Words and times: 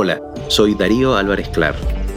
Hola, 0.00 0.22
soy 0.46 0.76
Darío 0.76 1.16
Álvarez 1.16 1.48
Clar. 1.48 1.74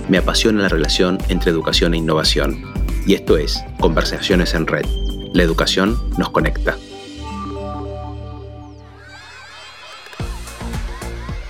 Me 0.07 0.19
apasiona 0.19 0.61
la 0.61 0.69
relación 0.69 1.17
entre 1.29 1.49
educación 1.49 1.95
e 1.95 1.97
innovación. 1.97 2.63
Y 3.07 3.15
esto 3.15 3.37
es 3.37 3.59
Conversaciones 3.79 4.53
en 4.53 4.67
Red. 4.67 4.85
La 5.33 5.41
educación 5.41 5.97
nos 6.15 6.29
conecta. 6.29 6.77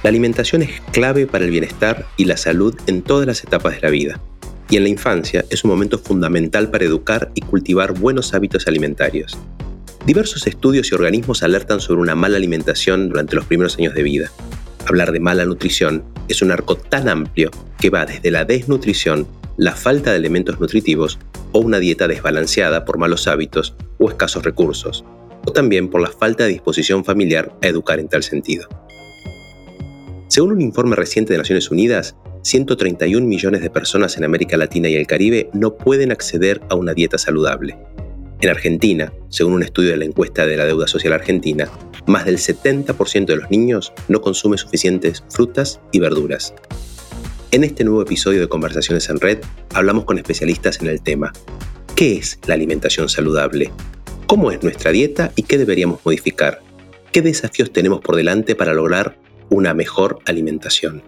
La 0.03 0.09
alimentación 0.09 0.61
es 0.61 0.79
clave 0.93 1.27
para 1.27 1.43
el 1.43 1.51
bienestar 1.51 2.07
y 2.15 2.23
la 2.23 2.37
salud 2.37 2.79
en 2.87 3.01
todas 3.01 3.27
las 3.27 3.43
etapas 3.43 3.75
de 3.75 3.81
la 3.81 3.89
vida. 3.89 4.21
Y 4.69 4.77
en 4.77 4.83
la 4.83 4.89
infancia 4.89 5.43
es 5.49 5.65
un 5.65 5.71
momento 5.71 5.99
fundamental 5.99 6.71
para 6.71 6.85
educar 6.85 7.29
y 7.35 7.41
cultivar 7.41 7.91
buenos 7.91 8.33
hábitos 8.33 8.67
alimentarios. 8.67 9.37
Diversos 10.05 10.47
estudios 10.47 10.89
y 10.89 10.95
organismos 10.95 11.43
alertan 11.43 11.81
sobre 11.81 11.99
una 11.99 12.15
mala 12.15 12.37
alimentación 12.37 13.09
durante 13.09 13.35
los 13.35 13.43
primeros 13.47 13.77
años 13.77 13.93
de 13.93 14.03
vida. 14.03 14.31
Hablar 14.87 15.11
de 15.11 15.19
mala 15.19 15.45
nutrición 15.45 16.03
es 16.27 16.41
un 16.41 16.51
arco 16.51 16.75
tan 16.75 17.07
amplio 17.07 17.51
que 17.79 17.89
va 17.89 18.05
desde 18.05 18.31
la 18.31 18.45
desnutrición, 18.45 19.27
la 19.57 19.75
falta 19.75 20.11
de 20.11 20.17
elementos 20.17 20.59
nutritivos 20.59 21.19
o 21.51 21.59
una 21.59 21.79
dieta 21.79 22.07
desbalanceada 22.07 22.85
por 22.85 22.97
malos 22.97 23.27
hábitos 23.27 23.75
o 23.99 24.09
escasos 24.09 24.43
recursos, 24.43 25.05
o 25.45 25.51
también 25.51 25.89
por 25.89 26.01
la 26.01 26.09
falta 26.09 26.43
de 26.43 26.51
disposición 26.51 27.05
familiar 27.05 27.53
a 27.61 27.67
educar 27.67 27.99
en 27.99 28.07
tal 28.07 28.23
sentido. 28.23 28.67
Según 30.27 30.53
un 30.53 30.61
informe 30.61 30.95
reciente 30.95 31.33
de 31.33 31.39
Naciones 31.39 31.69
Unidas, 31.69 32.15
131 32.43 33.27
millones 33.27 33.61
de 33.61 33.69
personas 33.69 34.17
en 34.17 34.23
América 34.23 34.57
Latina 34.57 34.89
y 34.89 34.95
el 34.95 35.05
Caribe 35.05 35.49
no 35.53 35.75
pueden 35.77 36.11
acceder 36.11 36.61
a 36.69 36.75
una 36.75 36.93
dieta 36.93 37.17
saludable. 37.17 37.77
En 38.41 38.49
Argentina, 38.49 39.13
según 39.29 39.53
un 39.53 39.61
estudio 39.61 39.91
de 39.91 39.97
la 39.97 40.05
encuesta 40.05 40.47
de 40.47 40.57
la 40.57 40.65
deuda 40.65 40.87
social 40.87 41.13
argentina, 41.13 41.69
más 42.07 42.25
del 42.25 42.39
70% 42.39 43.25
de 43.25 43.35
los 43.35 43.51
niños 43.51 43.93
no 44.07 44.19
consume 44.19 44.57
suficientes 44.57 45.23
frutas 45.29 45.79
y 45.91 45.99
verduras. 45.99 46.55
En 47.51 47.63
este 47.63 47.83
nuevo 47.83 48.01
episodio 48.01 48.39
de 48.39 48.49
Conversaciones 48.49 49.07
en 49.09 49.19
Red 49.19 49.41
hablamos 49.75 50.05
con 50.05 50.17
especialistas 50.17 50.81
en 50.81 50.87
el 50.87 51.03
tema. 51.03 51.31
¿Qué 51.95 52.17
es 52.17 52.39
la 52.47 52.55
alimentación 52.55 53.09
saludable? 53.09 53.71
¿Cómo 54.25 54.49
es 54.49 54.63
nuestra 54.63 54.91
dieta 54.91 55.31
y 55.35 55.43
qué 55.43 55.59
deberíamos 55.59 55.99
modificar? 56.03 56.63
¿Qué 57.11 57.21
desafíos 57.21 57.71
tenemos 57.71 58.01
por 58.01 58.15
delante 58.15 58.55
para 58.55 58.73
lograr 58.73 59.19
una 59.51 59.75
mejor 59.75 60.17
alimentación? 60.25 61.03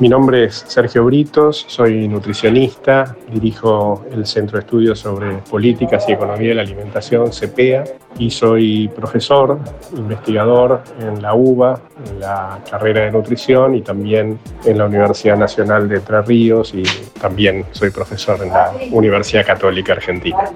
Mi 0.00 0.08
nombre 0.08 0.44
es 0.44 0.64
Sergio 0.66 1.04
Britos, 1.04 1.66
soy 1.68 2.08
nutricionista, 2.08 3.14
dirijo 3.30 4.02
el 4.10 4.24
Centro 4.24 4.56
de 4.56 4.64
Estudios 4.64 4.98
sobre 4.98 5.36
Políticas 5.50 6.06
y 6.08 6.12
Economía 6.12 6.48
de 6.48 6.54
la 6.54 6.62
Alimentación, 6.62 7.30
CEPEA, 7.30 7.84
y 8.18 8.30
soy 8.30 8.88
profesor, 8.88 9.58
investigador 9.94 10.82
en 11.00 11.20
la 11.20 11.34
UBA, 11.34 11.82
en 12.08 12.18
la 12.18 12.60
carrera 12.70 13.02
de 13.02 13.10
nutrición 13.10 13.74
y 13.74 13.82
también 13.82 14.38
en 14.64 14.78
la 14.78 14.86
Universidad 14.86 15.36
Nacional 15.36 15.86
de 15.86 15.96
Entre 15.96 16.22
Ríos 16.22 16.72
y 16.74 16.82
también 17.20 17.66
soy 17.72 17.90
profesor 17.90 18.42
en 18.42 18.48
la 18.48 18.72
Universidad 18.92 19.44
Católica 19.44 19.92
Argentina. 19.92 20.50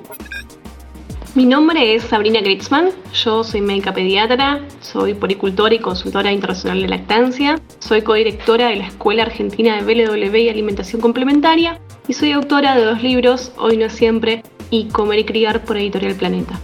Mi 1.35 1.47
nombre 1.47 1.97
es 1.97 2.05
Sabrina 2.05 2.41
Gritzman, 2.41 2.91
yo 3.13 3.43
soy 3.43 3.61
médica 3.61 3.93
pediatra, 3.93 4.61
soy 4.81 5.15
poricultora 5.15 5.75
y 5.75 5.81
consultora 5.81 6.31
internacional 6.31 6.81
de 6.81 6.87
lactancia, 6.87 7.61
soy 7.81 8.03
codirectora 8.03 8.69
de 8.69 8.77
la 8.77 8.87
Escuela 8.87 9.25
Argentina 9.25 9.75
de 9.75 9.83
BLW 9.83 10.37
y 10.37 10.49
Alimentación 10.49 11.03
Complementaria 11.03 11.81
y 12.07 12.13
soy 12.13 12.31
autora 12.31 12.77
de 12.77 12.85
dos 12.85 13.03
libros, 13.03 13.53
Hoy 13.59 13.77
no 13.79 13.91
siempre 13.91 14.45
y 14.71 14.87
Comer 14.91 15.19
y 15.19 15.25
Criar 15.25 15.65
por 15.65 15.77
Editorial 15.77 16.15
Planeta. 16.15 16.55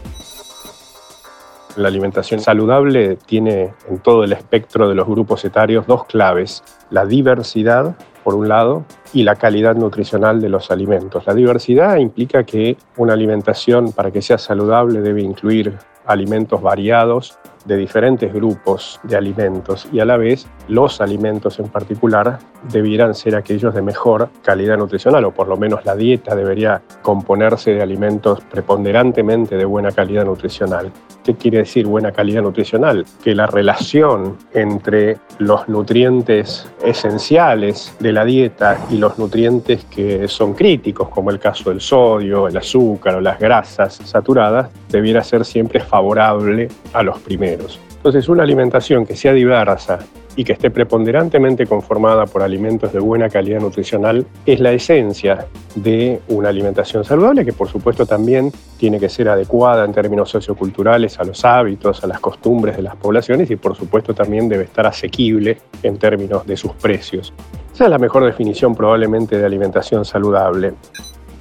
La 1.74 1.88
alimentación 1.88 2.38
saludable 2.38 3.16
tiene 3.26 3.74
en 3.88 3.98
todo 3.98 4.22
el 4.22 4.32
espectro 4.32 4.88
de 4.88 4.94
los 4.94 5.08
grupos 5.08 5.44
etarios 5.44 5.84
dos 5.88 6.04
claves, 6.04 6.62
la 6.90 7.06
diversidad 7.06 7.96
por 8.22 8.34
un 8.34 8.48
lado, 8.48 8.84
y 9.12 9.22
la 9.22 9.36
calidad 9.36 9.74
nutricional 9.74 10.40
de 10.40 10.48
los 10.48 10.70
alimentos. 10.70 11.26
La 11.26 11.34
diversidad 11.34 11.96
implica 11.96 12.44
que 12.44 12.76
una 12.96 13.14
alimentación, 13.14 13.92
para 13.92 14.10
que 14.10 14.22
sea 14.22 14.38
saludable, 14.38 15.00
debe 15.00 15.22
incluir 15.22 15.76
alimentos 16.06 16.60
variados 16.60 17.38
de 17.64 17.76
diferentes 17.76 18.32
grupos 18.32 18.98
de 19.02 19.16
alimentos 19.16 19.86
y 19.92 20.00
a 20.00 20.04
la 20.04 20.16
vez 20.16 20.46
los 20.66 21.00
alimentos 21.00 21.58
en 21.58 21.68
particular 21.68 22.38
debieran 22.72 23.14
ser 23.14 23.36
aquellos 23.36 23.74
de 23.74 23.82
mejor 23.82 24.30
calidad 24.42 24.78
nutricional 24.78 25.24
o 25.26 25.32
por 25.32 25.46
lo 25.46 25.56
menos 25.56 25.84
la 25.84 25.94
dieta 25.94 26.34
debería 26.34 26.80
componerse 27.02 27.72
de 27.72 27.82
alimentos 27.82 28.40
preponderantemente 28.50 29.56
de 29.56 29.64
buena 29.64 29.92
calidad 29.92 30.24
nutricional. 30.24 30.90
¿Qué 31.30 31.36
quiere 31.36 31.58
decir 31.58 31.86
buena 31.86 32.10
calidad 32.10 32.42
nutricional? 32.42 33.04
Que 33.22 33.36
la 33.36 33.46
relación 33.46 34.36
entre 34.52 35.18
los 35.38 35.68
nutrientes 35.68 36.68
esenciales 36.82 37.94
de 38.00 38.12
la 38.12 38.24
dieta 38.24 38.84
y 38.90 38.96
los 38.96 39.16
nutrientes 39.16 39.84
que 39.84 40.26
son 40.26 40.54
críticos, 40.54 41.08
como 41.08 41.30
el 41.30 41.38
caso 41.38 41.70
del 41.70 41.80
sodio, 41.80 42.48
el 42.48 42.56
azúcar 42.56 43.14
o 43.14 43.20
las 43.20 43.38
grasas 43.38 44.00
saturadas, 44.04 44.70
debiera 44.88 45.22
ser 45.22 45.44
siempre 45.44 45.78
favorable 45.78 46.66
a 46.92 47.04
los 47.04 47.20
primeros. 47.20 47.78
Entonces, 47.98 48.28
una 48.28 48.42
alimentación 48.42 49.06
que 49.06 49.14
sea 49.14 49.32
diversa 49.32 50.00
y 50.40 50.44
que 50.44 50.54
esté 50.54 50.70
preponderantemente 50.70 51.66
conformada 51.66 52.24
por 52.24 52.42
alimentos 52.42 52.94
de 52.94 52.98
buena 52.98 53.28
calidad 53.28 53.60
nutricional 53.60 54.24
es 54.46 54.58
la 54.58 54.72
esencia 54.72 55.48
de 55.74 56.18
una 56.28 56.48
alimentación 56.48 57.04
saludable 57.04 57.44
que 57.44 57.52
por 57.52 57.68
supuesto 57.68 58.06
también 58.06 58.50
tiene 58.78 58.98
que 58.98 59.10
ser 59.10 59.28
adecuada 59.28 59.84
en 59.84 59.92
términos 59.92 60.30
socioculturales 60.30 61.20
a 61.20 61.24
los 61.24 61.44
hábitos, 61.44 62.02
a 62.02 62.06
las 62.06 62.20
costumbres 62.20 62.74
de 62.78 62.84
las 62.84 62.96
poblaciones 62.96 63.50
y 63.50 63.56
por 63.56 63.76
supuesto 63.76 64.14
también 64.14 64.48
debe 64.48 64.64
estar 64.64 64.86
asequible 64.86 65.58
en 65.82 65.98
términos 65.98 66.46
de 66.46 66.56
sus 66.56 66.72
precios. 66.72 67.34
Esa 67.74 67.84
es 67.84 67.90
la 67.90 67.98
mejor 67.98 68.24
definición 68.24 68.74
probablemente 68.74 69.36
de 69.36 69.44
alimentación 69.44 70.06
saludable. 70.06 70.72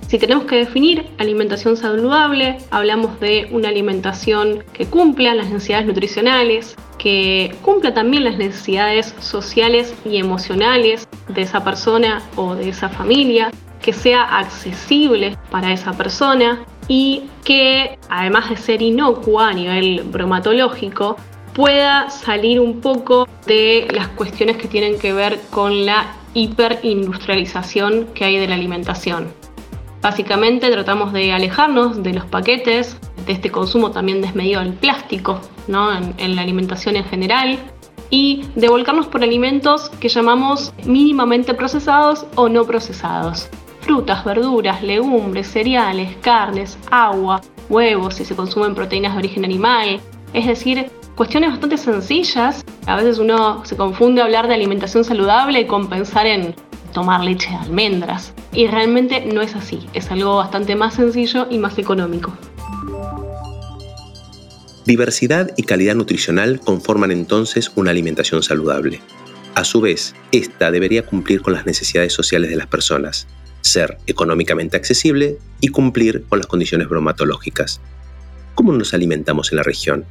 Si 0.09 0.17
tenemos 0.17 0.43
que 0.43 0.57
definir 0.57 1.05
alimentación 1.19 1.77
saludable, 1.77 2.57
hablamos 2.69 3.17
de 3.21 3.47
una 3.53 3.69
alimentación 3.69 4.65
que 4.73 4.87
cumpla 4.87 5.35
las 5.35 5.51
necesidades 5.51 5.87
nutricionales, 5.87 6.75
que 6.99 7.55
cumpla 7.63 7.95
también 7.95 8.25
las 8.25 8.37
necesidades 8.37 9.15
sociales 9.19 9.95
y 10.05 10.17
emocionales 10.17 11.07
de 11.27 11.41
esa 11.41 11.63
persona 11.63 12.21
o 12.35 12.53
de 12.53 12.69
esa 12.69 12.89
familia, 12.89 13.49
que 13.81 13.93
sea 13.93 14.37
accesible 14.37 15.37
para 15.49 15.73
esa 15.73 15.93
persona 15.93 16.63
y 16.87 17.23
que, 17.43 17.97
además 18.09 18.49
de 18.49 18.57
ser 18.57 18.81
inocua 18.81 19.49
a 19.49 19.53
nivel 19.53 20.03
bromatológico, 20.03 21.15
pueda 21.53 22.09
salir 22.09 22.59
un 22.59 22.81
poco 22.81 23.27
de 23.47 23.87
las 23.91 24.09
cuestiones 24.09 24.57
que 24.57 24.67
tienen 24.67 24.99
que 24.99 25.13
ver 25.13 25.39
con 25.49 25.85
la 25.85 26.13
hiperindustrialización 26.33 28.07
que 28.13 28.25
hay 28.25 28.37
de 28.37 28.47
la 28.47 28.55
alimentación. 28.55 29.33
Básicamente 30.01 30.69
tratamos 30.69 31.11
de 31.11 31.33
alejarnos 31.33 32.01
de 32.03 32.13
los 32.13 32.25
paquetes, 32.25 32.97
este 33.29 33.51
consumo 33.51 33.91
también 33.91 34.21
desmedido 34.21 34.61
del 34.61 34.73
plástico 34.73 35.39
¿no? 35.67 35.91
en, 35.95 36.35
la 36.35 36.41
alimentación 36.41 36.95
en 36.95 37.05
general 37.05 37.59
y 38.09 38.43
de 38.55 38.67
volcarnos 38.69 39.05
por 39.05 39.23
alimentos 39.23 39.89
que 39.99 40.09
llamamos 40.09 40.73
mínimamente 40.83 41.53
procesados 41.53 42.25
o 42.35 42.49
no 42.49 42.65
procesados. 42.65 43.47
Frutas, 43.81 44.25
verduras, 44.25 44.81
legumbres, 44.81 45.47
cereales, 45.47 46.17
carnes, 46.21 46.77
agua, 46.89 47.39
huevos 47.69 48.15
si 48.15 48.25
se 48.25 48.35
consumen 48.35 48.73
proteínas 48.73 49.13
de 49.13 49.19
origen 49.19 49.45
animal. 49.45 49.99
Es 50.33 50.47
decir, 50.47 50.91
cuestiones 51.15 51.51
bastante 51.51 51.77
sencillas. 51.77 52.65
A 52.87 52.95
veces 52.95 53.19
uno 53.19 53.63
se 53.63 53.77
confunde 53.77 54.23
hablar 54.23 54.47
de 54.47 54.55
alimentación 54.55 55.03
saludable 55.03 55.67
con 55.67 55.87
pensar 55.87 56.25
en 56.25 56.55
tomar 56.93 57.23
leche 57.23 57.51
de 57.51 57.57
almendras. 57.57 58.33
Y 58.53 58.65
realmente 58.65 59.23
no 59.31 59.41
es 59.41 59.55
así, 59.55 59.87
es 59.93 60.09
algo 60.09 60.37
bastante 60.37 60.75
más 60.75 60.95
sencillo 60.95 61.45
y 61.49 61.59
más 61.59 61.77
económico. 61.77 62.33
Diversidad 64.89 65.51
y 65.55 65.61
calidad 65.61 65.93
nutricional 65.93 66.59
conforman 66.59 67.11
entonces 67.11 67.71
una 67.75 67.91
alimentación 67.91 68.41
saludable. 68.41 69.01
A 69.53 69.63
su 69.63 69.81
vez, 69.81 70.15
esta 70.31 70.71
debería 70.71 71.05
cumplir 71.05 71.43
con 71.43 71.53
las 71.53 71.67
necesidades 71.67 72.11
sociales 72.11 72.49
de 72.49 72.55
las 72.55 72.65
personas, 72.65 73.27
ser 73.61 73.99
económicamente 74.07 74.77
accesible 74.77 75.37
y 75.61 75.67
cumplir 75.67 76.23
con 76.27 76.39
las 76.39 76.47
condiciones 76.47 76.89
bromatológicas. 76.89 77.81
¿Cómo 78.55 78.73
nos 78.73 78.95
alimentamos 78.95 79.51
en 79.51 79.57
la 79.57 79.63
región? 79.63 80.05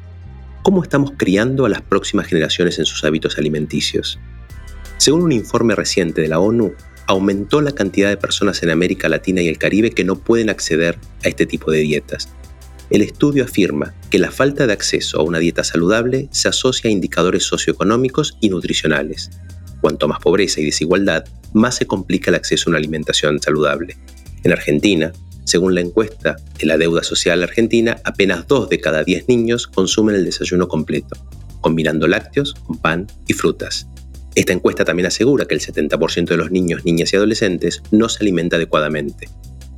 ¿Cómo 0.62 0.84
estamos 0.84 1.10
criando 1.16 1.66
a 1.66 1.69
las 1.69 1.82
próximas 1.82 2.28
generaciones 2.28 2.78
en 2.78 2.86
sus 2.86 3.02
hábitos 3.02 3.36
alimenticios? 3.36 4.20
Según 4.96 5.22
un 5.22 5.32
informe 5.32 5.74
reciente 5.74 6.22
de 6.22 6.28
la 6.28 6.38
ONU, 6.38 6.72
aumentó 7.08 7.62
la 7.62 7.72
cantidad 7.72 8.10
de 8.10 8.16
personas 8.16 8.62
en 8.62 8.70
América 8.70 9.08
Latina 9.08 9.42
y 9.42 9.48
el 9.48 9.58
Caribe 9.58 9.90
que 9.90 10.04
no 10.04 10.14
pueden 10.20 10.50
acceder 10.50 11.00
a 11.24 11.28
este 11.28 11.46
tipo 11.46 11.72
de 11.72 11.81
dietas. 11.81 12.28
El 12.90 13.02
estudio 13.02 13.44
afirma 13.44 13.94
que 14.11 14.19
la 14.19 14.31
falta 14.31 14.67
de 14.67 14.73
acceso 14.73 15.20
a 15.20 15.23
una 15.23 15.38
dieta 15.38 15.64
saludable 15.64 16.29
se 16.31 16.49
asocia 16.49 16.88
a 16.88 16.93
indicadores 16.93 17.44
socioeconómicos 17.44 18.37
y 18.40 18.49
nutricionales. 18.49 19.31
Cuanto 19.81 20.08
más 20.08 20.20
pobreza 20.20 20.61
y 20.61 20.64
desigualdad, 20.64 21.25
más 21.52 21.76
se 21.76 21.87
complica 21.87 22.31
el 22.31 22.37
acceso 22.37 22.69
a 22.69 22.70
una 22.70 22.79
alimentación 22.79 23.40
saludable. 23.40 23.96
En 24.43 24.52
Argentina, 24.52 25.12
según 25.44 25.75
la 25.75 25.81
encuesta 25.81 26.37
de 26.58 26.67
la 26.67 26.79
deuda 26.79 27.02
social 27.02 27.43
argentina, 27.43 27.99
apenas 28.05 28.46
dos 28.46 28.69
de 28.69 28.81
cada 28.81 29.05
diez 29.05 29.29
niños 29.29 29.67
consumen 29.67 30.14
el 30.14 30.25
desayuno 30.25 30.69
completo 30.69 31.17
combinando 31.61 32.06
lácteos 32.06 32.55
con 32.55 32.79
pan 32.79 33.06
y 33.26 33.32
frutas. 33.32 33.88
Esta 34.34 34.52
encuesta 34.52 34.84
también 34.84 35.06
asegura 35.06 35.46
que 35.46 35.55
el 35.55 35.61
70% 35.61 36.26
de 36.26 36.37
los 36.37 36.50
niños, 36.50 36.84
niñas 36.84 37.12
y 37.12 37.17
adolescentes 37.17 37.82
no 37.91 38.08
se 38.08 38.23
alimenta 38.23 38.56
adecuadamente. 38.56 39.29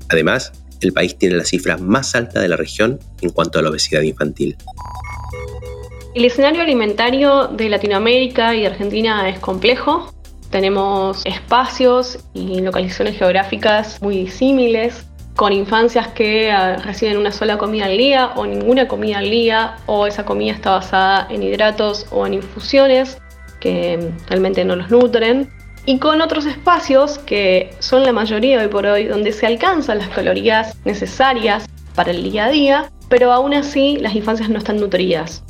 Además, 0.09 0.53
el 0.87 0.93
país 0.93 1.17
tiene 1.17 1.37
la 1.37 1.45
cifra 1.45 1.77
más 1.77 2.15
alta 2.15 2.41
de 2.41 2.49
la 2.49 2.57
región 2.57 2.99
en 3.21 3.31
cuanto 3.31 3.59
a 3.59 3.63
la 3.63 3.71
obesidad 3.71 4.03
infantil. 4.03 4.57
El 6.15 6.25
escenario 6.25 6.63
alimentario 6.63 7.47
de 7.49 7.69
Latinoamérica 7.69 8.55
y 8.55 8.67
Argentina 8.67 9.29
es 9.29 9.39
complejo. 9.39 10.13
Tenemos 10.51 11.25
espacios 11.25 12.19
y 12.35 12.61
localizaciones 12.61 13.17
geográficas 13.17 14.03
muy 14.03 14.17
disímiles, 14.17 15.07
con 15.37 15.53
infancias 15.53 16.09
que 16.09 16.51
ah, 16.51 16.77
reciben 16.77 17.17
una 17.17 17.31
sola 17.31 17.57
comida 17.59 17.87
al 17.87 17.97
día 17.97 18.33
o 18.35 18.45
ninguna 18.45 18.89
comida 18.89 19.19
al 19.19 19.31
día, 19.31 19.77
o 19.87 20.07
esa 20.07 20.25
comida 20.25 20.53
está 20.53 20.73
basada 20.73 21.29
en 21.31 21.45
hidratos 21.45 22.07
o 22.11 22.27
en 22.27 22.35
infusiones 22.35 23.19
que 23.61 24.11
realmente 24.29 24.65
no 24.65 24.75
los 24.75 24.91
nutren. 24.91 25.49
Y 25.87 25.99
con 25.99 26.21
otros 26.21 26.47
espacios 26.47 27.19
que 27.19 27.71
son 27.79 28.05
la 28.05 28.13
mayoría 28.13 28.61
hoy 28.61 28.69
por 28.69 28.87
hoy, 28.87 29.07
donde 29.07 29.33
se 29.33 29.47
alcanzan 29.47 29.99
las 29.99 30.09
calorías 30.09 30.77
necesarias 30.85 31.67
para 31.95 32.11
el 32.11 32.23
día 32.23 32.47
a 32.47 32.51
día, 32.51 32.93
pero 33.09 33.33
aún 33.33 33.55
así 33.55 33.97
las 33.99 34.15
infancias 34.15 34.49
no 34.49 34.59
están 34.59 34.79
nutridas. 34.79 35.43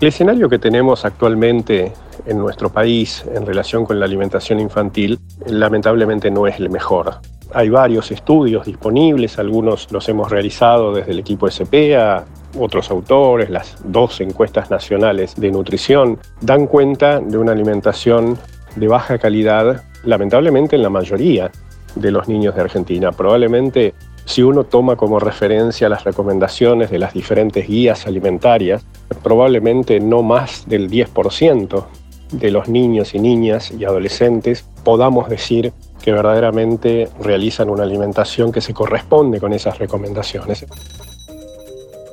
El 0.00 0.08
escenario 0.08 0.48
que 0.48 0.58
tenemos 0.58 1.04
actualmente 1.04 1.92
en 2.26 2.38
nuestro 2.38 2.68
país 2.68 3.24
en 3.32 3.46
relación 3.46 3.84
con 3.84 4.00
la 4.00 4.06
alimentación 4.06 4.60
infantil 4.60 5.18
lamentablemente 5.46 6.30
no 6.30 6.46
es 6.46 6.58
el 6.58 6.70
mejor. 6.70 7.20
Hay 7.52 7.68
varios 7.68 8.10
estudios 8.10 8.66
disponibles, 8.66 9.38
algunos 9.38 9.90
los 9.92 10.08
hemos 10.08 10.30
realizado 10.30 10.92
desde 10.92 11.12
el 11.12 11.20
equipo 11.20 11.48
SPA, 11.48 12.24
otros 12.58 12.90
autores, 12.90 13.50
las 13.50 13.76
dos 13.84 14.20
encuestas 14.20 14.70
nacionales 14.70 15.34
de 15.36 15.50
nutrición, 15.50 16.18
dan 16.40 16.66
cuenta 16.66 17.20
de 17.20 17.38
una 17.38 17.52
alimentación 17.52 18.38
de 18.76 18.88
baja 18.88 19.18
calidad, 19.18 19.84
lamentablemente 20.04 20.76
en 20.76 20.82
la 20.82 20.90
mayoría 20.90 21.50
de 21.94 22.10
los 22.10 22.28
niños 22.28 22.54
de 22.54 22.62
Argentina. 22.62 23.12
Probablemente 23.12 23.94
si 24.24 24.42
uno 24.42 24.64
toma 24.64 24.96
como 24.96 25.18
referencia 25.18 25.88
las 25.88 26.04
recomendaciones 26.04 26.90
de 26.90 26.98
las 26.98 27.12
diferentes 27.12 27.68
guías 27.68 28.06
alimentarias, 28.06 28.84
probablemente 29.22 30.00
no 30.00 30.22
más 30.22 30.66
del 30.66 30.90
10% 30.90 31.84
de 32.32 32.50
los 32.50 32.68
niños 32.68 33.14
y 33.14 33.20
niñas 33.20 33.70
y 33.70 33.84
adolescentes 33.84 34.64
podamos 34.82 35.28
decir 35.28 35.72
que 36.02 36.12
verdaderamente 36.12 37.08
realizan 37.20 37.70
una 37.70 37.84
alimentación 37.84 38.50
que 38.50 38.60
se 38.60 38.74
corresponde 38.74 39.40
con 39.40 39.52
esas 39.52 39.78
recomendaciones. 39.78 40.66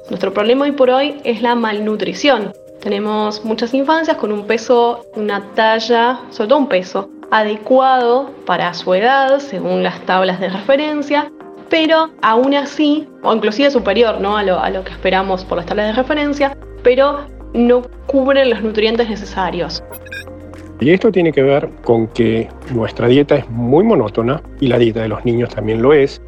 Nuestro 0.09 0.33
problema 0.33 0.65
hoy 0.65 0.73
por 0.73 0.89
hoy 0.89 1.21
es 1.23 1.41
la 1.41 1.55
malnutrición. 1.55 2.53
Tenemos 2.81 3.45
muchas 3.45 3.73
infancias 3.75 4.17
con 4.17 4.31
un 4.31 4.47
peso, 4.47 5.05
una 5.15 5.43
talla, 5.53 6.19
sobre 6.31 6.49
todo 6.49 6.59
un 6.59 6.67
peso 6.67 7.09
adecuado 7.29 8.31
para 8.45 8.73
su 8.73 8.93
edad, 8.95 9.39
según 9.39 9.83
las 9.83 10.01
tablas 10.07 10.39
de 10.39 10.49
referencia, 10.49 11.31
pero 11.69 12.09
aún 12.23 12.55
así, 12.55 13.07
o 13.21 13.33
inclusive 13.33 13.69
superior 13.69 14.19
¿no? 14.19 14.35
a, 14.35 14.43
lo, 14.43 14.59
a 14.59 14.69
lo 14.71 14.83
que 14.83 14.91
esperamos 14.91 15.45
por 15.45 15.57
las 15.57 15.67
tablas 15.67 15.87
de 15.87 15.93
referencia, 15.93 16.57
pero 16.83 17.19
no 17.53 17.83
cubren 18.07 18.49
los 18.49 18.63
nutrientes 18.63 19.07
necesarios. 19.07 19.83
Y 20.79 20.89
esto 20.89 21.11
tiene 21.11 21.31
que 21.31 21.43
ver 21.43 21.69
con 21.83 22.07
que 22.07 22.49
nuestra 22.73 23.07
dieta 23.07 23.35
es 23.35 23.47
muy 23.47 23.83
monótona 23.83 24.41
y 24.59 24.67
la 24.67 24.79
dieta 24.79 25.01
de 25.01 25.09
los 25.09 25.23
niños 25.23 25.53
también 25.53 25.83
lo 25.83 25.93
es. 25.93 26.19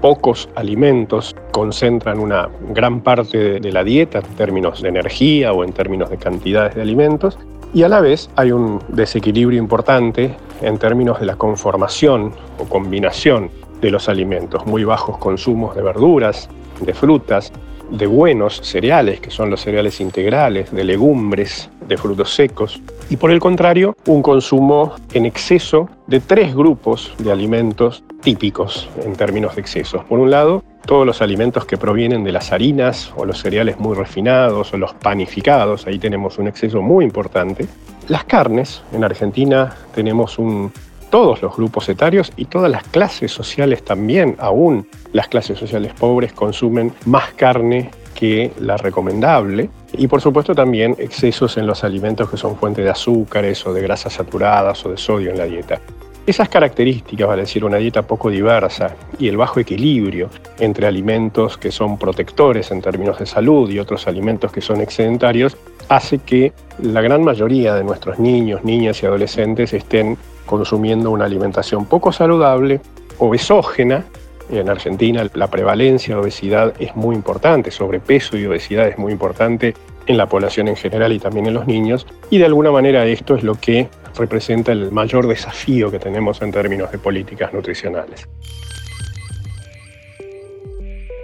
Pocos 0.00 0.48
alimentos 0.54 1.34
concentran 1.50 2.20
una 2.20 2.48
gran 2.72 3.00
parte 3.00 3.58
de 3.58 3.72
la 3.72 3.82
dieta 3.82 4.20
en 4.20 4.36
términos 4.36 4.80
de 4.80 4.90
energía 4.90 5.52
o 5.52 5.64
en 5.64 5.72
términos 5.72 6.08
de 6.10 6.18
cantidades 6.18 6.76
de 6.76 6.82
alimentos. 6.82 7.36
Y 7.74 7.82
a 7.82 7.88
la 7.88 8.00
vez 8.00 8.30
hay 8.36 8.52
un 8.52 8.80
desequilibrio 8.88 9.58
importante 9.58 10.34
en 10.62 10.78
términos 10.78 11.20
de 11.20 11.26
la 11.26 11.36
conformación 11.36 12.32
o 12.58 12.64
combinación 12.64 13.50
de 13.80 13.90
los 13.90 14.08
alimentos, 14.08 14.66
muy 14.66 14.84
bajos 14.84 15.18
consumos 15.18 15.74
de 15.74 15.82
verduras, 15.82 16.48
de 16.80 16.94
frutas, 16.94 17.52
de 17.90 18.06
buenos 18.06 18.60
cereales, 18.62 19.20
que 19.20 19.30
son 19.30 19.50
los 19.50 19.60
cereales 19.60 20.00
integrales, 20.00 20.70
de 20.72 20.84
legumbres, 20.84 21.70
de 21.86 21.96
frutos 21.96 22.34
secos, 22.34 22.80
y 23.10 23.16
por 23.16 23.30
el 23.30 23.40
contrario, 23.40 23.96
un 24.06 24.22
consumo 24.22 24.94
en 25.14 25.26
exceso 25.26 25.88
de 26.06 26.20
tres 26.20 26.54
grupos 26.54 27.14
de 27.18 27.32
alimentos 27.32 28.04
típicos 28.22 28.88
en 29.04 29.14
términos 29.14 29.54
de 29.54 29.62
excesos. 29.62 30.04
Por 30.04 30.18
un 30.18 30.30
lado, 30.30 30.62
todos 30.84 31.06
los 31.06 31.22
alimentos 31.22 31.64
que 31.64 31.76
provienen 31.76 32.24
de 32.24 32.32
las 32.32 32.52
harinas 32.52 33.12
o 33.16 33.24
los 33.24 33.40
cereales 33.40 33.78
muy 33.78 33.94
refinados 33.94 34.72
o 34.72 34.78
los 34.78 34.94
panificados, 34.94 35.86
ahí 35.86 35.98
tenemos 35.98 36.38
un 36.38 36.48
exceso 36.48 36.82
muy 36.82 37.04
importante. 37.04 37.66
Las 38.08 38.24
carnes, 38.24 38.82
en 38.92 39.04
Argentina 39.04 39.74
tenemos 39.94 40.38
un 40.38 40.72
todos 41.10 41.42
los 41.42 41.56
grupos 41.56 41.88
etarios 41.88 42.32
y 42.36 42.46
todas 42.46 42.70
las 42.70 42.82
clases 42.84 43.32
sociales 43.32 43.84
también, 43.84 44.36
aún 44.38 44.86
las 45.12 45.28
clases 45.28 45.58
sociales 45.58 45.92
pobres 45.98 46.32
consumen 46.32 46.92
más 47.06 47.32
carne 47.32 47.90
que 48.14 48.52
la 48.58 48.76
recomendable 48.76 49.70
y 49.92 50.08
por 50.08 50.20
supuesto 50.20 50.54
también 50.54 50.96
excesos 50.98 51.56
en 51.56 51.66
los 51.66 51.84
alimentos 51.84 52.28
que 52.28 52.36
son 52.36 52.56
fuente 52.56 52.82
de 52.82 52.90
azúcares 52.90 53.64
o 53.66 53.72
de 53.72 53.82
grasas 53.82 54.14
saturadas 54.14 54.84
o 54.84 54.90
de 54.90 54.96
sodio 54.96 55.30
en 55.30 55.38
la 55.38 55.44
dieta. 55.44 55.80
Esas 56.28 56.50
características, 56.50 57.26
vale 57.26 57.40
decir, 57.40 57.64
una 57.64 57.78
dieta 57.78 58.02
poco 58.02 58.28
diversa 58.28 58.94
y 59.18 59.28
el 59.28 59.38
bajo 59.38 59.60
equilibrio 59.60 60.28
entre 60.58 60.86
alimentos 60.86 61.56
que 61.56 61.72
son 61.72 61.96
protectores 61.96 62.70
en 62.70 62.82
términos 62.82 63.18
de 63.18 63.24
salud 63.24 63.70
y 63.70 63.78
otros 63.78 64.06
alimentos 64.06 64.52
que 64.52 64.60
son 64.60 64.82
excedentarios, 64.82 65.56
hace 65.88 66.18
que 66.18 66.52
la 66.82 67.00
gran 67.00 67.24
mayoría 67.24 67.74
de 67.74 67.82
nuestros 67.82 68.18
niños, 68.18 68.62
niñas 68.62 69.02
y 69.02 69.06
adolescentes 69.06 69.72
estén 69.72 70.18
consumiendo 70.44 71.10
una 71.10 71.24
alimentación 71.24 71.86
poco 71.86 72.12
saludable, 72.12 72.82
obesógena. 73.16 74.04
En 74.50 74.68
Argentina 74.68 75.26
la 75.32 75.46
prevalencia 75.46 76.14
de 76.14 76.20
obesidad 76.20 76.74
es 76.78 76.94
muy 76.94 77.16
importante, 77.16 77.70
sobrepeso 77.70 78.36
y 78.36 78.44
obesidad 78.44 78.86
es 78.86 78.98
muy 78.98 79.12
importante 79.12 79.72
en 80.06 80.18
la 80.18 80.26
población 80.26 80.68
en 80.68 80.76
general 80.76 81.10
y 81.14 81.20
también 81.20 81.46
en 81.46 81.54
los 81.54 81.66
niños, 81.66 82.06
y 82.28 82.36
de 82.36 82.44
alguna 82.44 82.70
manera 82.70 83.06
esto 83.06 83.34
es 83.34 83.42
lo 83.42 83.54
que 83.54 83.88
representa 84.18 84.72
el 84.72 84.90
mayor 84.90 85.26
desafío 85.26 85.90
que 85.90 85.98
tenemos 85.98 86.42
en 86.42 86.52
términos 86.52 86.90
de 86.92 86.98
políticas 86.98 87.52
nutricionales. 87.52 88.28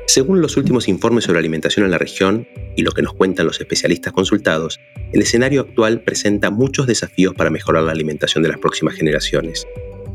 Según 0.06 0.40
los 0.40 0.56
últimos 0.56 0.86
informes 0.86 1.24
sobre 1.24 1.40
alimentación 1.40 1.84
en 1.84 1.90
la 1.90 1.98
región 1.98 2.46
y 2.76 2.82
lo 2.82 2.92
que 2.92 3.02
nos 3.02 3.14
cuentan 3.14 3.46
los 3.46 3.60
especialistas 3.60 4.12
consultados, 4.12 4.78
el 5.12 5.22
escenario 5.22 5.62
actual 5.62 6.02
presenta 6.02 6.50
muchos 6.50 6.86
desafíos 6.86 7.34
para 7.34 7.50
mejorar 7.50 7.82
la 7.82 7.92
alimentación 7.92 8.42
de 8.44 8.50
las 8.50 8.58
próximas 8.58 8.94
generaciones. 8.94 9.66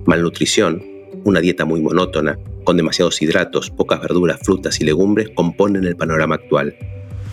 Malnutrición, 0.06 0.82
una 1.26 1.42
dieta 1.42 1.66
muy 1.66 1.82
monótona, 1.82 2.40
con 2.64 2.78
demasiados 2.78 3.22
hidratos, 3.22 3.72
pocas 3.72 4.00
verduras, 4.00 4.40
frutas 4.42 4.80
y 4.80 4.86
legumbres 4.86 5.32
componen 5.36 5.84
el 5.84 5.98
panorama 5.98 6.36
actual. 6.36 6.78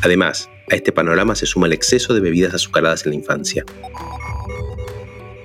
Además, 0.02 0.50
a 0.70 0.74
este 0.74 0.90
panorama 0.90 1.36
se 1.36 1.46
suma 1.46 1.68
el 1.68 1.72
exceso 1.72 2.14
de 2.14 2.20
bebidas 2.20 2.54
azucaradas 2.54 3.04
en 3.06 3.10
la 3.10 3.16
infancia. 3.16 3.64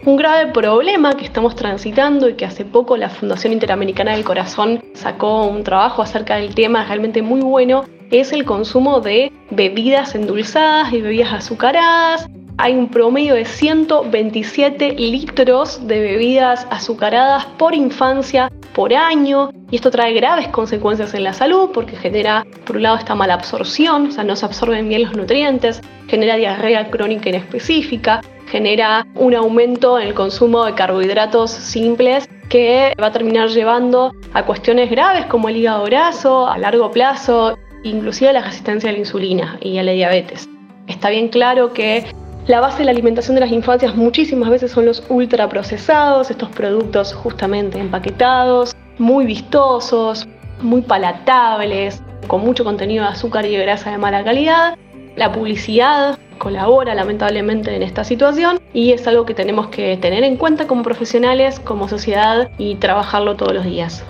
Un 0.04 0.16
grave 0.16 0.52
problema 0.52 1.14
que 1.14 1.26
estamos 1.26 1.56
transitando 1.56 2.28
y 2.28 2.34
que 2.34 2.44
hace 2.44 2.66
poco 2.66 2.98
la 2.98 3.08
Fundación 3.08 3.54
Interamericana 3.54 4.14
del 4.14 4.24
Corazón 4.24 4.84
sacó 4.96 5.46
un 5.46 5.64
trabajo 5.64 6.02
acerca 6.02 6.38
del 6.38 6.56
tema 6.56 6.84
realmente 6.86 7.22
muy 7.22 7.42
bueno, 7.42 7.86
es 8.10 8.34
el 8.34 8.44
consumo 8.44 9.00
de 9.00 9.32
bebidas 9.52 10.16
endulzadas 10.16 10.92
y 10.92 11.02
bebidas 11.02 11.34
azucaradas. 11.34 12.28
Hay 12.58 12.74
un 12.74 12.90
promedio 12.90 13.36
de 13.36 13.46
127 13.46 14.94
litros 14.94 15.86
de 15.86 16.00
bebidas 16.00 16.66
azucaradas 16.72 17.46
por 17.60 17.76
infancia 17.76 18.52
por 18.74 18.96
año 18.96 19.52
y 19.70 19.76
esto 19.76 19.92
trae 19.92 20.14
graves 20.14 20.48
consecuencias 20.48 21.14
en 21.14 21.26
la 21.26 21.34
salud 21.34 21.70
porque 21.76 21.96
genera, 21.96 22.44
por 22.66 22.78
un 22.78 22.84
lado, 22.84 22.98
esta 22.98 23.14
mala 23.14 23.36
absorción, 23.36 24.08
o 24.08 24.12
sea, 24.12 24.24
no 24.24 24.36
se 24.36 24.48
absorben 24.48 24.90
bien 24.90 25.04
los 25.04 25.16
nutrientes, 25.16 25.80
genera 26.08 26.38
diarrea 26.38 26.90
crónica 26.90 27.30
inespecífica, 27.30 28.22
genera 28.52 29.08
un 29.16 29.34
aumento 29.34 29.98
en 29.98 30.10
el 30.10 30.14
consumo 30.14 30.66
de 30.66 30.74
carbohidratos 30.74 31.52
simples 31.52 32.30
que 32.50 32.94
va 33.02 33.08
a 33.08 33.12
terminar 33.12 33.48
llevando 33.48 34.12
a 34.34 34.46
cuestiones 34.46 34.92
graves 34.92 35.26
como 35.28 35.48
el 35.48 35.56
hígado 35.56 35.86
graso 35.86 36.48
a 36.48 36.58
largo 36.58 36.92
plazo, 36.92 37.58
inclusive 37.84 38.34
la 38.34 38.42
resistencia 38.42 38.90
a 38.90 38.94
la 38.94 39.00
insulina 39.00 39.58
y 39.62 39.78
a 39.78 39.84
la 39.84 39.94
diabetes. 39.94 40.50
Está 40.88 41.10
bien 41.10 41.30
claro 41.30 41.72
que 41.72 42.06
la 42.48 42.60
base 42.60 42.80
de 42.80 42.86
la 42.86 42.92
alimentación 42.92 43.36
de 43.36 43.42
las 43.42 43.52
infancias 43.52 43.96
muchísimas 43.96 44.50
veces 44.50 44.72
son 44.72 44.86
los 44.86 45.02
ultraprocesados, 45.08 46.30
estos 46.30 46.50
productos 46.50 47.14
justamente 47.14 47.80
empaquetados, 47.80 48.76
muy 48.98 49.26
vistosos, 49.26 50.28
muy 50.62 50.82
palatables, 50.82 52.04
con 52.28 52.42
mucho 52.42 52.66
contenido 52.66 53.06
de 53.06 53.12
azúcar 53.12 53.46
y 53.46 53.56
de 53.56 53.64
grasa 53.64 53.92
de 53.92 53.98
mala 53.98 54.26
calidad. 54.26 54.78
La 55.16 55.32
publicidad 55.32 56.20
colabora 56.42 56.96
lamentablemente 56.96 57.76
en 57.76 57.84
esta 57.84 58.04
situación 58.04 58.60
y 58.74 58.94
es 58.94 59.06
algo 59.08 59.28
que 59.28 59.36
tenemos 59.36 59.68
que 59.68 59.96
tener 59.98 60.24
en 60.24 60.38
cuenta 60.38 60.66
como 60.66 60.82
profesionales, 60.82 61.60
como 61.60 61.88
sociedad 61.88 62.50
y 62.58 62.76
trabajarlo 62.76 63.36
todos 63.36 63.54
los 63.54 63.64
días. 63.64 64.04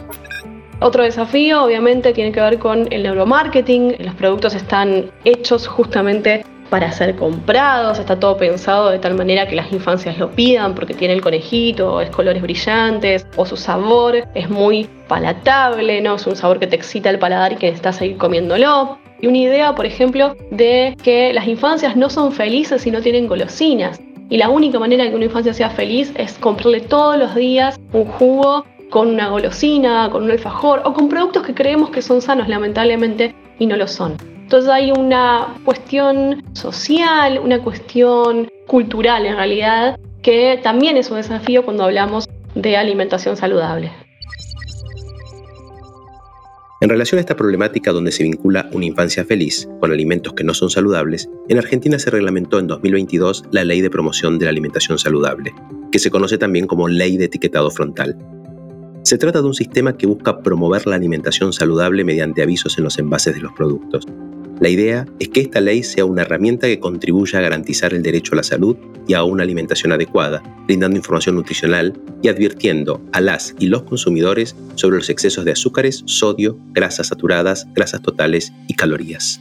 Otro 0.80 1.04
desafío 1.04 1.62
obviamente 1.66 2.14
tiene 2.14 2.32
que 2.32 2.40
ver 2.40 2.58
con 2.58 2.88
el 2.90 3.04
neuromarketing. 3.04 3.98
Los 4.00 4.16
productos 4.16 4.56
están 4.56 5.12
hechos 5.26 5.68
justamente 5.68 6.46
para 6.70 6.90
ser 6.94 7.18
comprados, 7.18 8.00
está 8.00 8.18
todo 8.18 8.38
pensado 8.38 8.92
de 8.92 9.00
tal 9.00 9.16
manera 9.16 9.46
que 9.46 9.58
las 9.58 9.70
infancias 9.74 10.18
lo 10.18 10.32
pidan 10.32 10.74
porque 10.74 10.94
tiene 10.94 11.14
el 11.14 11.22
conejito, 11.22 12.00
es 12.00 12.10
colores 12.12 12.42
brillantes 12.42 13.28
o 13.36 13.46
su 13.46 13.58
sabor 13.58 14.26
es 14.34 14.50
muy 14.50 14.88
palatable, 15.10 16.00
¿no? 16.00 16.16
Es 16.16 16.26
un 16.26 16.38
sabor 16.38 16.60
que 16.60 16.68
te 16.68 16.78
excita 16.78 17.10
el 17.10 17.20
paladar 17.20 17.52
y 17.52 17.56
que 17.58 17.66
necesitas 17.66 17.98
seguir 17.98 18.16
comiéndolo. 18.16 19.01
Y 19.22 19.28
una 19.28 19.38
idea, 19.38 19.76
por 19.76 19.86
ejemplo, 19.86 20.36
de 20.50 20.98
que 21.04 21.32
las 21.32 21.48
infancias 21.48 21.96
no 21.96 22.10
son 22.10 22.32
felices 22.32 22.82
si 22.82 22.92
no 22.92 23.02
tienen 23.02 23.28
golosinas. 23.28 24.02
Y 24.30 24.38
la 24.38 24.50
única 24.50 24.80
manera 24.80 25.04
de 25.04 25.12
que 25.12 25.16
una 25.16 25.26
infancia 25.26 25.54
sea 25.54 25.70
feliz 25.70 26.12
es 26.16 26.34
comprarle 26.40 26.82
todos 26.82 27.18
los 27.18 27.36
días 27.36 27.80
un 27.94 28.06
jugo 28.06 28.66
con 28.90 29.10
una 29.10 29.30
golosina, 29.30 30.10
con 30.12 30.24
un 30.24 30.32
alfajor 30.32 30.82
o 30.86 30.94
con 30.94 31.08
productos 31.08 31.46
que 31.46 31.54
creemos 31.54 31.92
que 31.92 32.02
son 32.02 32.22
sanos, 32.22 32.48
lamentablemente, 32.48 33.36
y 33.60 33.66
no 33.68 33.78
lo 33.78 33.88
son. 33.88 34.18
Entonces 34.42 34.70
hay 34.70 34.92
una 34.92 35.56
cuestión 35.64 36.44
social, 36.54 37.40
una 37.40 37.60
cuestión 37.60 38.50
cultural 38.68 39.26
en 39.26 39.36
realidad, 39.36 40.00
que 40.22 40.60
también 40.64 40.98
es 40.98 41.12
un 41.12 41.18
desafío 41.18 41.64
cuando 41.64 41.84
hablamos 41.84 42.28
de 42.56 42.76
alimentación 42.76 43.38
saludable. 43.38 43.92
En 46.82 46.90
relación 46.90 47.20
a 47.20 47.22
esta 47.22 47.36
problemática 47.36 47.92
donde 47.92 48.12
se 48.12 48.24
vincula 48.24 48.68
una 48.74 48.86
infancia 48.86 49.24
feliz 49.24 49.70
con 49.80 49.92
alimentos 49.92 50.34
que 50.34 50.44
no 50.44 50.56
son 50.56 50.72
saludables, 50.72 51.30
en 51.48 51.60
Argentina 51.60 52.00
se 52.00 52.10
reglamentó 52.10 52.58
en 52.58 52.66
2022 52.66 53.44
la 53.52 53.64
Ley 53.64 53.82
de 53.82 53.92
Promoción 53.92 54.40
de 54.40 54.46
la 54.46 54.50
Alimentación 54.50 54.98
Saludable, 54.98 55.54
que 55.92 56.00
se 56.00 56.10
conoce 56.10 56.40
también 56.40 56.66
como 56.66 56.88
Ley 56.88 57.18
de 57.18 57.26
Etiquetado 57.26 57.70
Frontal. 57.70 58.18
Se 59.04 59.20
trata 59.20 59.42
de 59.42 59.48
un 59.48 59.54
sistema 59.54 59.96
que 59.96 60.08
busca 60.08 60.40
promover 60.40 60.88
la 60.88 60.96
alimentación 60.96 61.54
saludable 61.54 62.04
mediante 62.04 62.42
avisos 62.42 62.76
en 62.80 62.86
los 62.86 62.98
envases 62.98 63.36
de 63.36 63.42
los 63.42 63.54
productos, 63.54 64.08
la 64.62 64.70
idea 64.70 65.08
es 65.18 65.30
que 65.30 65.42
esta 65.42 65.60
ley 65.60 65.82
sea 65.82 66.06
una 66.06 66.22
herramienta 66.22 66.68
que 66.68 66.80
contribuya 66.80 67.40
a 67.40 67.42
garantizar 67.42 67.96
el 67.96 68.04
derecho 68.04 68.34
a 68.34 68.36
la 68.36 68.44
salud 68.44 68.78
y 69.08 69.16
a 69.16 69.24
una 69.24 69.42
alimentación 69.42 69.92
adecuada, 69.92 70.44
brindando 70.68 70.98
información 70.98 71.34
nutricional 71.34 72.00
y 72.22 72.28
advirtiendo 72.28 73.02
a 73.12 73.22
las 73.22 73.56
y 73.58 73.66
los 73.66 73.82
consumidores 73.82 74.56
sobre 74.76 74.98
los 74.98 75.10
excesos 75.10 75.46
de 75.46 75.54
azúcares, 75.54 76.04
sodio, 76.06 76.60
grasas 76.74 77.08
saturadas, 77.08 77.66
grasas 77.74 78.04
totales 78.04 78.54
y 78.68 78.76
calorías. 78.76 79.40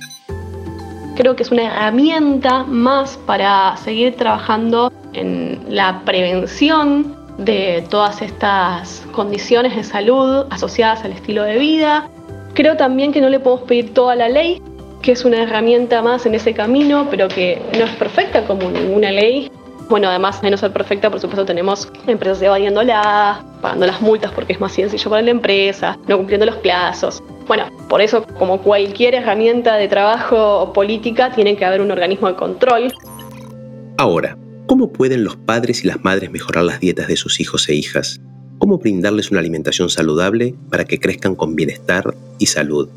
Creo 1.16 1.36
que 1.36 1.42
es 1.42 1.50
una 1.50 1.66
herramienta 1.66 2.64
más 2.64 3.18
para 3.26 3.76
seguir 3.76 4.14
trabajando 4.16 4.90
en 5.12 5.60
la 5.68 6.02
prevención 6.06 7.14
de 7.36 7.84
todas 7.90 8.22
estas 8.22 9.02
condiciones 9.12 9.76
de 9.76 9.84
salud 9.84 10.46
asociadas 10.48 11.04
al 11.04 11.12
estilo 11.12 11.42
de 11.42 11.58
vida. 11.58 12.08
Creo 12.54 12.78
también 12.78 13.12
que 13.12 13.20
no 13.20 13.28
le 13.28 13.38
podemos 13.38 13.68
pedir 13.68 13.92
toda 13.92 14.16
la 14.16 14.30
ley, 14.30 14.62
que 15.02 15.12
es 15.12 15.25
una 15.25 15.42
herramienta 15.42 16.02
más 16.02 16.26
en 16.26 16.35
ese 16.35 16.52
camino, 16.52 17.09
pero 17.11 17.28
que 17.28 17.61
no 17.78 17.85
es 17.85 17.90
perfecta 17.97 18.45
como 18.47 18.71
ninguna 18.71 19.11
ley. 19.11 19.50
Bueno, 19.88 20.09
además 20.09 20.40
de 20.40 20.50
no 20.50 20.57
ser 20.57 20.73
perfecta, 20.73 21.11
por 21.11 21.19
supuesto 21.19 21.45
tenemos 21.45 21.90
empresas 22.07 22.40
evadiéndola, 22.42 23.45
pagando 23.61 23.87
las 23.87 24.00
multas 24.00 24.30
porque 24.33 24.52
es 24.52 24.61
más 24.61 24.73
sencillo 24.73 25.11
para 25.11 25.23
la 25.23 25.30
empresa, 25.30 25.99
no 26.07 26.16
cumpliendo 26.16 26.47
los 26.47 26.57
plazos. 26.57 27.23
Bueno, 27.49 27.64
por 27.88 28.00
eso, 28.00 28.25
como 28.38 28.61
cualquier 28.61 29.16
herramienta 29.16 29.75
de 29.76 29.88
trabajo 29.88 30.61
o 30.61 30.73
política, 30.73 31.33
tiene 31.33 31.57
que 31.57 31.64
haber 31.64 31.80
un 31.80 31.90
organismo 31.90 32.28
de 32.28 32.37
control. 32.37 32.95
Ahora, 33.99 34.38
¿cómo 34.66 34.92
pueden 34.92 35.25
los 35.25 35.35
padres 35.35 35.83
y 35.85 35.88
las 35.88 36.04
madres 36.04 36.30
mejorar 36.30 36.62
las 36.62 36.78
dietas 36.78 37.09
de 37.09 37.16
sus 37.16 37.40
hijos 37.40 37.69
e 37.69 37.75
hijas? 37.75 38.21
¿Cómo 38.59 38.78
brindarles 38.78 39.33
una 39.33 39.40
alimentación 39.40 39.88
saludable 39.88 40.54
para 40.71 40.85
que 40.85 41.00
crezcan 41.00 41.35
con 41.35 41.57
bienestar 41.57 42.14
y 42.38 42.47
salud? 42.47 42.88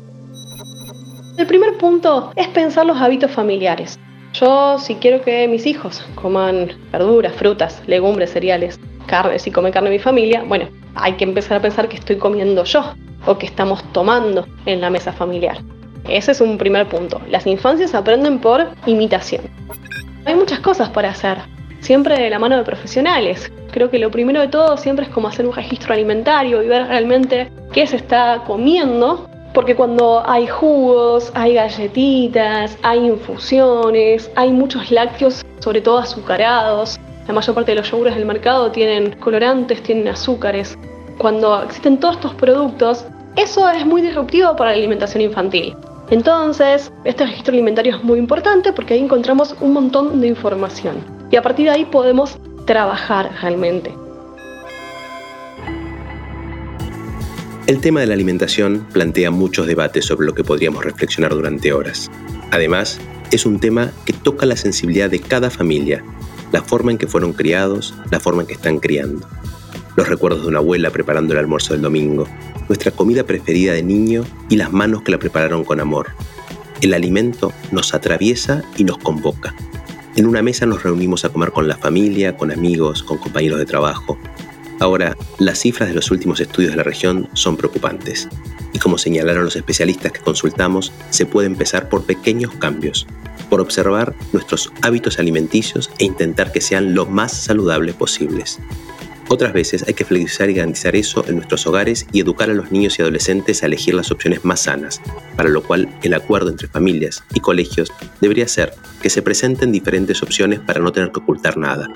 El 1.36 1.48
primer 1.48 1.76
punto 1.78 2.32
es 2.36 2.46
pensar 2.48 2.86
los 2.86 2.98
hábitos 2.98 3.28
familiares. 3.28 3.98
Yo 4.34 4.78
si 4.78 4.94
quiero 4.94 5.20
que 5.20 5.48
mis 5.48 5.66
hijos 5.66 6.06
coman 6.14 6.70
verduras, 6.92 7.32
frutas, 7.32 7.82
legumbres, 7.88 8.30
cereales, 8.30 8.78
carne, 9.06 9.40
si 9.40 9.50
come 9.50 9.72
carne 9.72 9.90
mi 9.90 9.98
familia, 9.98 10.44
bueno, 10.46 10.68
hay 10.94 11.14
que 11.14 11.24
empezar 11.24 11.56
a 11.56 11.62
pensar 11.62 11.88
que 11.88 11.96
estoy 11.96 12.18
comiendo 12.18 12.62
yo 12.62 12.94
o 13.26 13.36
que 13.36 13.46
estamos 13.46 13.82
tomando 13.92 14.46
en 14.64 14.80
la 14.80 14.90
mesa 14.90 15.12
familiar. 15.12 15.58
Ese 16.08 16.30
es 16.30 16.40
un 16.40 16.56
primer 16.56 16.88
punto. 16.88 17.20
Las 17.28 17.48
infancias 17.48 17.96
aprenden 17.96 18.38
por 18.38 18.68
imitación. 18.86 19.42
Hay 20.26 20.36
muchas 20.36 20.60
cosas 20.60 20.90
para 20.90 21.10
hacer, 21.10 21.38
siempre 21.80 22.16
de 22.16 22.30
la 22.30 22.38
mano 22.38 22.56
de 22.56 22.62
profesionales. 22.62 23.50
Creo 23.72 23.90
que 23.90 23.98
lo 23.98 24.12
primero 24.12 24.40
de 24.40 24.48
todo 24.48 24.76
siempre 24.76 25.06
es 25.06 25.10
como 25.10 25.26
hacer 25.26 25.46
un 25.46 25.52
registro 25.52 25.94
alimentario 25.94 26.62
y 26.62 26.68
ver 26.68 26.86
realmente 26.86 27.50
qué 27.72 27.88
se 27.88 27.96
está 27.96 28.44
comiendo 28.46 29.28
porque 29.54 29.76
cuando 29.76 30.22
hay 30.26 30.48
jugos, 30.48 31.30
hay 31.34 31.54
galletitas, 31.54 32.76
hay 32.82 33.06
infusiones, 33.06 34.30
hay 34.34 34.50
muchos 34.50 34.90
lácteos, 34.90 35.46
sobre 35.60 35.80
todo 35.80 35.98
azucarados. 35.98 36.98
La 37.28 37.32
mayor 37.32 37.54
parte 37.54 37.70
de 37.70 37.76
los 37.76 37.90
yogures 37.90 38.16
del 38.16 38.26
mercado 38.26 38.70
tienen 38.72 39.12
colorantes, 39.20 39.82
tienen 39.82 40.08
azúcares. 40.08 40.76
Cuando 41.18 41.62
existen 41.62 41.98
todos 41.98 42.16
estos 42.16 42.34
productos, 42.34 43.06
eso 43.36 43.70
es 43.70 43.86
muy 43.86 44.02
disruptivo 44.02 44.56
para 44.56 44.72
la 44.72 44.76
alimentación 44.76 45.22
infantil. 45.22 45.76
Entonces, 46.10 46.92
este 47.04 47.24
registro 47.24 47.52
alimentario 47.54 47.96
es 47.96 48.04
muy 48.04 48.18
importante 48.18 48.72
porque 48.72 48.94
ahí 48.94 49.00
encontramos 49.00 49.54
un 49.60 49.72
montón 49.72 50.20
de 50.20 50.26
información. 50.26 50.96
Y 51.30 51.36
a 51.36 51.42
partir 51.42 51.66
de 51.66 51.70
ahí 51.70 51.84
podemos 51.84 52.36
trabajar 52.66 53.30
realmente. 53.40 54.03
El 57.66 57.80
tema 57.80 58.00
de 58.00 58.06
la 58.06 58.12
alimentación 58.12 58.86
plantea 58.92 59.30
muchos 59.30 59.66
debates 59.66 60.04
sobre 60.04 60.26
lo 60.26 60.34
que 60.34 60.44
podríamos 60.44 60.84
reflexionar 60.84 61.32
durante 61.32 61.72
horas. 61.72 62.10
Además, 62.50 63.00
es 63.32 63.46
un 63.46 63.58
tema 63.58 63.90
que 64.04 64.12
toca 64.12 64.44
la 64.44 64.58
sensibilidad 64.58 65.08
de 65.08 65.18
cada 65.18 65.48
familia, 65.48 66.04
la 66.52 66.62
forma 66.62 66.90
en 66.90 66.98
que 66.98 67.06
fueron 67.06 67.32
criados, 67.32 67.94
la 68.10 68.20
forma 68.20 68.42
en 68.42 68.48
que 68.48 68.52
están 68.52 68.80
criando. 68.80 69.26
Los 69.96 70.10
recuerdos 70.10 70.42
de 70.42 70.48
una 70.48 70.58
abuela 70.58 70.90
preparando 70.90 71.32
el 71.32 71.38
almuerzo 71.38 71.72
del 71.72 71.80
domingo, 71.80 72.28
nuestra 72.68 72.90
comida 72.90 73.24
preferida 73.24 73.72
de 73.72 73.82
niño 73.82 74.26
y 74.50 74.56
las 74.56 74.70
manos 74.70 75.00
que 75.00 75.12
la 75.12 75.18
prepararon 75.18 75.64
con 75.64 75.80
amor. 75.80 76.08
El 76.82 76.92
alimento 76.92 77.54
nos 77.72 77.94
atraviesa 77.94 78.62
y 78.76 78.84
nos 78.84 78.98
convoca. 78.98 79.54
En 80.16 80.26
una 80.26 80.42
mesa 80.42 80.66
nos 80.66 80.82
reunimos 80.82 81.24
a 81.24 81.30
comer 81.30 81.50
con 81.50 81.66
la 81.66 81.78
familia, 81.78 82.36
con 82.36 82.52
amigos, 82.52 83.02
con 83.02 83.16
compañeros 83.16 83.58
de 83.58 83.64
trabajo, 83.64 84.18
Ahora, 84.80 85.16
las 85.38 85.60
cifras 85.60 85.88
de 85.88 85.94
los 85.94 86.10
últimos 86.10 86.40
estudios 86.40 86.72
de 86.72 86.76
la 86.76 86.82
región 86.82 87.28
son 87.32 87.56
preocupantes, 87.56 88.28
y 88.72 88.78
como 88.78 88.98
señalaron 88.98 89.44
los 89.44 89.56
especialistas 89.56 90.12
que 90.12 90.20
consultamos, 90.20 90.92
se 91.10 91.26
puede 91.26 91.46
empezar 91.46 91.88
por 91.88 92.04
pequeños 92.04 92.52
cambios, 92.56 93.06
por 93.48 93.60
observar 93.60 94.14
nuestros 94.32 94.72
hábitos 94.82 95.18
alimenticios 95.18 95.90
e 95.98 96.04
intentar 96.04 96.50
que 96.50 96.60
sean 96.60 96.94
lo 96.94 97.06
más 97.06 97.32
saludables 97.32 97.94
posibles. 97.94 98.58
Otras 99.28 99.52
veces 99.52 99.84
hay 99.86 99.94
que 99.94 100.04
flexibilizar 100.04 100.50
y 100.50 100.54
garantizar 100.54 100.94
eso 100.96 101.24
en 101.26 101.36
nuestros 101.36 101.66
hogares 101.66 102.06
y 102.12 102.20
educar 102.20 102.50
a 102.50 102.54
los 102.54 102.70
niños 102.70 102.98
y 102.98 103.02
adolescentes 103.02 103.62
a 103.62 103.66
elegir 103.66 103.94
las 103.94 104.10
opciones 104.10 104.44
más 104.44 104.62
sanas, 104.62 105.00
para 105.36 105.48
lo 105.48 105.62
cual 105.62 105.88
el 106.02 106.14
acuerdo 106.14 106.50
entre 106.50 106.68
familias 106.68 107.22
y 107.32 107.40
colegios 107.40 107.90
debería 108.20 108.46
ser 108.48 108.74
que 109.00 109.08
se 109.08 109.22
presenten 109.22 109.72
diferentes 109.72 110.22
opciones 110.22 110.60
para 110.60 110.80
no 110.80 110.92
tener 110.92 111.10
que 111.10 111.20
ocultar 111.20 111.56
nada, 111.56 111.88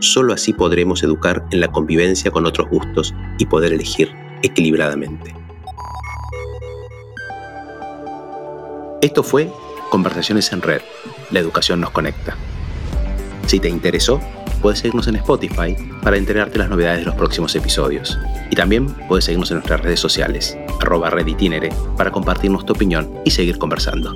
Solo 0.00 0.34
así 0.34 0.52
podremos 0.52 1.02
educar 1.02 1.44
en 1.50 1.60
la 1.60 1.68
convivencia 1.68 2.30
con 2.30 2.46
otros 2.46 2.68
gustos 2.68 3.14
y 3.38 3.46
poder 3.46 3.72
elegir 3.72 4.12
equilibradamente. 4.42 5.34
Esto 9.00 9.22
fue 9.22 9.50
Conversaciones 9.90 10.52
en 10.52 10.62
Red. 10.62 10.80
La 11.30 11.40
educación 11.40 11.80
nos 11.80 11.90
conecta. 11.90 12.36
Si 13.46 13.60
te 13.60 13.68
interesó, 13.68 14.20
puedes 14.62 14.78
seguirnos 14.78 15.06
en 15.08 15.16
Spotify 15.16 15.76
para 16.02 16.16
enterarte 16.16 16.52
de 16.52 16.58
las 16.60 16.70
novedades 16.70 17.00
de 17.00 17.04
los 17.04 17.14
próximos 17.14 17.54
episodios. 17.54 18.18
Y 18.50 18.56
también 18.56 18.86
puedes 19.08 19.26
seguirnos 19.26 19.50
en 19.50 19.58
nuestras 19.58 19.82
redes 19.82 20.00
sociales, 20.00 20.56
arroba 20.80 21.10
reditinere, 21.10 21.70
para 21.96 22.10
compartirnos 22.10 22.64
tu 22.64 22.72
opinión 22.72 23.10
y 23.24 23.30
seguir 23.30 23.58
conversando. 23.58 24.14